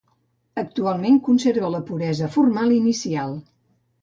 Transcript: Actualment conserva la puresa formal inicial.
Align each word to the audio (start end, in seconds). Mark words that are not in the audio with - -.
Actualment 0.61 1.19
conserva 1.27 1.69
la 1.75 1.83
puresa 1.91 2.31
formal 2.39 2.75
inicial. 2.79 3.39